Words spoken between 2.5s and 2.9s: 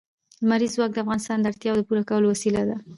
ده.